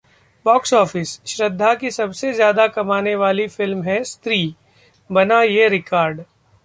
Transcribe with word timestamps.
Box 0.45 0.71
office: 0.73 1.11
Shraddha 1.25 1.73
की 1.73 1.91
सबसे 1.91 2.33
ज्यादा 2.33 2.67
कमाने 2.67 3.15
वाली 3.15 3.47
फिल्म 3.47 3.83
है 3.83 3.99
Stree, 4.03 4.51
बना 5.09 5.41
ये 5.43 5.67
रिकॉर्ड 5.67 6.21